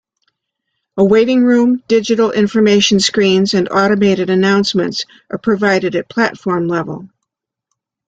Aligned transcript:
A 0.97 1.05
waiting 1.05 1.43
room, 1.43 1.83
digital 1.87 2.31
information 2.31 2.99
screens 2.99 3.53
and 3.53 3.69
automated 3.69 4.31
announcements 4.31 5.05
are 5.29 5.37
provided 5.37 5.95
at 5.95 6.09
platform 6.09 6.67
level. 6.67 7.07